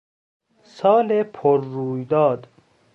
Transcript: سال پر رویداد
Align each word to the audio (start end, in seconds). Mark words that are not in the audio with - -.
سال 0.63 1.23
پر 1.23 1.61
رویداد 1.63 2.47